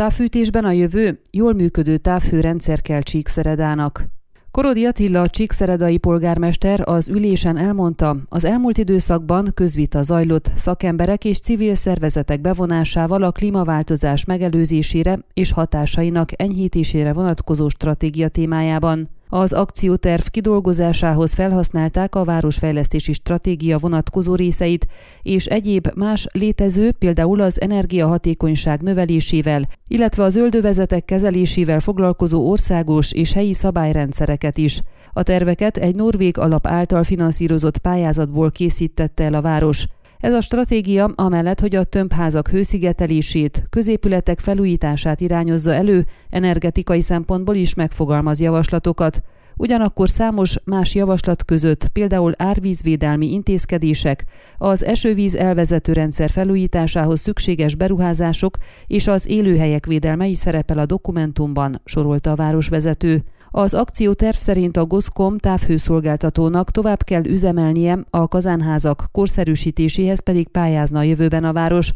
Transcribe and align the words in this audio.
Távfűtésben 0.00 0.64
a 0.64 0.70
jövő 0.70 1.20
jól 1.30 1.54
működő 1.54 1.96
távhőrendszer 1.96 2.82
kell 2.82 3.00
Csíkszeredának. 3.00 4.04
Korodi 4.50 4.86
Attila, 4.86 5.28
Csíkszeredai 5.28 5.98
polgármester 5.98 6.82
az 6.84 7.08
ülésen 7.08 7.56
elmondta, 7.56 8.16
az 8.28 8.44
elmúlt 8.44 8.78
időszakban 8.78 9.50
közvita 9.54 10.02
zajlott 10.02 10.50
szakemberek 10.56 11.24
és 11.24 11.38
civil 11.38 11.74
szervezetek 11.74 12.40
bevonásával 12.40 13.22
a 13.22 13.30
klímaváltozás 13.30 14.24
megelőzésére 14.24 15.18
és 15.32 15.52
hatásainak 15.52 16.40
enyhítésére 16.40 17.12
vonatkozó 17.12 17.68
stratégia 17.68 18.28
témájában. 18.28 19.08
Az 19.32 19.52
akcióterv 19.52 20.22
kidolgozásához 20.22 21.34
felhasználták 21.34 22.14
a 22.14 22.24
városfejlesztési 22.24 23.12
stratégia 23.12 23.78
vonatkozó 23.78 24.34
részeit, 24.34 24.86
és 25.22 25.46
egyéb 25.46 25.88
más 25.94 26.26
létező, 26.32 26.92
például 26.92 27.40
az 27.40 27.60
energiahatékonyság 27.60 28.82
növelésével, 28.82 29.68
illetve 29.88 30.22
a 30.22 30.28
zöldövezetek 30.28 31.04
kezelésével 31.04 31.80
foglalkozó 31.80 32.50
országos 32.50 33.12
és 33.12 33.32
helyi 33.32 33.52
szabályrendszereket 33.52 34.58
is. 34.58 34.80
A 35.12 35.22
terveket 35.22 35.76
egy 35.76 35.94
norvég 35.94 36.38
alap 36.38 36.66
által 36.66 37.04
finanszírozott 37.04 37.78
pályázatból 37.78 38.50
készítette 38.50 39.24
el 39.24 39.34
a 39.34 39.40
város. 39.40 39.86
Ez 40.20 40.34
a 40.34 40.40
stratégia 40.40 41.12
amellett, 41.14 41.60
hogy 41.60 41.74
a 41.74 41.84
tömbházak 41.84 42.48
hőszigetelését, 42.48 43.66
középületek 43.70 44.38
felújítását 44.38 45.20
irányozza 45.20 45.74
elő, 45.74 46.06
energetikai 46.30 47.00
szempontból 47.00 47.54
is 47.54 47.74
megfogalmaz 47.74 48.40
javaslatokat. 48.40 49.22
Ugyanakkor 49.56 50.08
számos 50.08 50.56
más 50.64 50.94
javaslat 50.94 51.44
között, 51.44 51.88
például 51.88 52.32
árvízvédelmi 52.36 53.32
intézkedések, 53.32 54.24
az 54.58 54.84
esővíz 54.84 55.34
elvezető 55.34 55.92
rendszer 55.92 56.30
felújításához 56.30 57.20
szükséges 57.20 57.74
beruházások 57.74 58.56
és 58.86 59.06
az 59.06 59.28
élőhelyek 59.28 59.86
védelme 59.86 60.26
is 60.26 60.38
szerepel 60.38 60.78
a 60.78 60.86
dokumentumban, 60.86 61.80
sorolta 61.84 62.30
a 62.30 62.36
városvezető. 62.36 63.22
Az 63.52 63.74
akcióterv 63.74 64.36
szerint 64.36 64.76
a 64.76 64.84
Goszkom 64.84 65.38
távhőszolgáltatónak 65.38 66.70
tovább 66.70 67.02
kell 67.02 67.24
üzemelnie, 67.24 67.98
a 68.10 68.28
kazánházak 68.28 69.04
korszerűsítéséhez 69.12 70.20
pedig 70.20 70.48
pályázna 70.48 70.98
a 70.98 71.02
jövőben 71.02 71.44
a 71.44 71.52
város, 71.52 71.92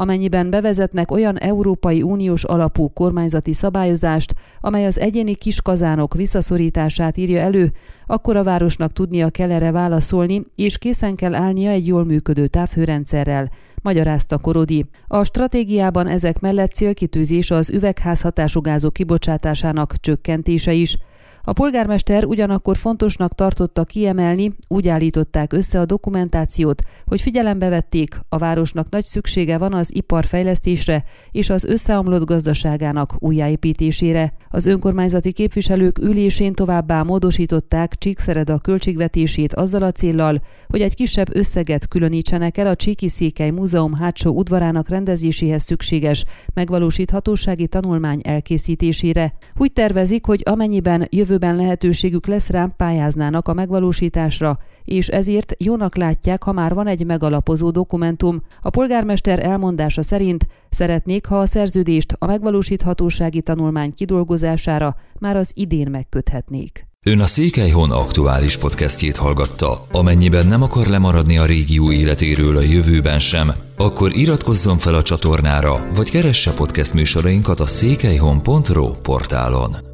amennyiben 0.00 0.50
bevezetnek 0.50 1.10
olyan 1.10 1.38
Európai 1.38 2.02
Uniós 2.02 2.44
alapú 2.44 2.88
kormányzati 2.88 3.52
szabályozást, 3.52 4.34
amely 4.60 4.86
az 4.86 5.00
egyéni 5.00 5.34
kiskazánok 5.34 6.14
visszaszorítását 6.14 7.16
írja 7.16 7.40
elő, 7.40 7.72
akkor 8.06 8.36
a 8.36 8.44
városnak 8.44 8.92
tudnia 8.92 9.30
kell 9.30 9.50
erre 9.50 9.70
válaszolni, 9.70 10.42
és 10.54 10.78
készen 10.78 11.14
kell 11.14 11.34
állnia 11.34 11.70
egy 11.70 11.86
jól 11.86 12.04
működő 12.04 12.46
távhőrendszerrel, 12.46 13.50
magyarázta 13.82 14.38
Korodi. 14.38 14.84
A 15.06 15.24
stratégiában 15.24 16.06
ezek 16.06 16.40
mellett 16.40 16.72
célkitűzés 16.72 17.50
az 17.50 17.70
üvegházhatású 17.70 18.60
gázok 18.60 18.92
kibocsátásának 18.92 19.96
csökkentése 19.96 20.72
is, 20.72 20.96
a 21.42 21.52
polgármester 21.52 22.24
ugyanakkor 22.24 22.76
fontosnak 22.76 23.34
tartotta 23.34 23.84
kiemelni, 23.84 24.52
úgy 24.68 24.88
állították 24.88 25.52
össze 25.52 25.80
a 25.80 25.84
dokumentációt, 25.84 26.82
hogy 27.06 27.20
figyelembe 27.20 27.68
vették, 27.68 28.20
a 28.28 28.38
városnak 28.38 28.90
nagy 28.90 29.04
szüksége 29.04 29.58
van 29.58 29.74
az 29.74 29.94
iparfejlesztésre 29.94 31.04
és 31.30 31.50
az 31.50 31.64
összeomlott 31.64 32.26
gazdaságának 32.26 33.14
újjáépítésére. 33.18 34.32
Az 34.48 34.66
önkormányzati 34.66 35.32
képviselők 35.32 35.98
ülésén 35.98 36.52
továbbá 36.52 37.02
módosították 37.02 37.94
Csíkszereda 37.94 38.58
költségvetését 38.58 39.54
azzal 39.54 39.82
a 39.82 39.92
céllal, 39.92 40.40
hogy 40.66 40.80
egy 40.80 40.94
kisebb 40.94 41.36
összeget 41.36 41.88
különítsenek 41.88 42.56
el 42.56 42.66
a 42.66 42.76
Csíki 42.76 43.08
Székely 43.08 43.50
Múzeum 43.50 43.94
hátsó 43.94 44.32
udvarának 44.32 44.88
rendezéséhez 44.88 45.62
szükséges 45.62 46.24
megvalósíthatósági 46.54 47.66
tanulmány 47.66 48.20
elkészítésére. 48.24 49.34
Úgy 49.56 49.72
tervezik, 49.72 50.26
hogy 50.26 50.42
amennyiben 50.44 51.06
jövő 51.10 51.27
jövőben 51.28 51.56
lehetőségük 51.56 52.26
lesz 52.26 52.48
rám 52.48 52.72
pályáznának 52.76 53.48
a 53.48 53.52
megvalósításra, 53.52 54.58
és 54.84 55.08
ezért 55.08 55.54
jónak 55.58 55.96
látják, 55.96 56.42
ha 56.42 56.52
már 56.52 56.74
van 56.74 56.86
egy 56.86 57.06
megalapozó 57.06 57.70
dokumentum. 57.70 58.42
A 58.62 58.70
polgármester 58.70 59.44
elmondása 59.44 60.02
szerint 60.02 60.46
szeretnék, 60.70 61.26
ha 61.26 61.38
a 61.38 61.46
szerződést 61.46 62.16
a 62.18 62.26
megvalósíthatósági 62.26 63.42
tanulmány 63.42 63.94
kidolgozására 63.94 64.96
már 65.18 65.36
az 65.36 65.50
idén 65.54 65.90
megköthetnék. 65.90 66.86
Ön 67.06 67.20
a 67.20 67.26
Székelyhon 67.26 67.90
aktuális 67.90 68.58
podcastjét 68.58 69.16
hallgatta. 69.16 69.86
Amennyiben 69.92 70.46
nem 70.46 70.62
akar 70.62 70.86
lemaradni 70.86 71.38
a 71.38 71.46
régió 71.46 71.92
életéről 71.92 72.56
a 72.56 72.60
jövőben 72.60 73.18
sem, 73.18 73.52
akkor 73.76 74.16
iratkozzon 74.16 74.78
fel 74.78 74.94
a 74.94 75.02
csatornára, 75.02 75.86
vagy 75.94 76.10
keresse 76.10 76.52
podcast 76.52 76.94
műsorainkat 76.94 77.60
a 77.60 77.66
székelyhon.pro 77.66 78.90
portálon. 78.90 79.87